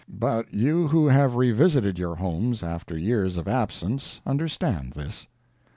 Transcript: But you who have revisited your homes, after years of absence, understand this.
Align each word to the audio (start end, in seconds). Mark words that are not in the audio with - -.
But 0.09 0.51
you 0.51 0.87
who 0.87 1.09
have 1.09 1.35
revisited 1.35 1.99
your 1.99 2.15
homes, 2.15 2.63
after 2.63 2.97
years 2.97 3.37
of 3.37 3.47
absence, 3.47 4.19
understand 4.25 4.93
this. 4.93 5.27